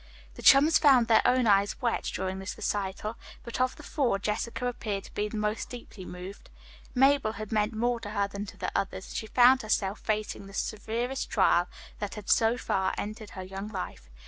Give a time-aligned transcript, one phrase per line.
[0.33, 4.65] The chums found their own eyes wet, during this recital, but of the four, Jessica
[4.65, 6.49] appeared to be the most deeply moved.
[6.95, 10.47] Mabel had meant more to her than to the others, and she found herself facing
[10.47, 11.69] the severest trial
[11.99, 14.09] that had so far entered her young life.